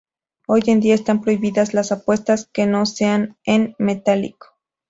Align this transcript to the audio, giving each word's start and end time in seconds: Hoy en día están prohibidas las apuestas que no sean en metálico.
Hoy 0.47 0.63
en 0.65 0.79
día 0.79 0.95
están 0.95 1.21
prohibidas 1.21 1.75
las 1.75 1.91
apuestas 1.91 2.49
que 2.51 2.65
no 2.65 2.87
sean 2.87 3.37
en 3.45 3.75
metálico. 3.77 4.57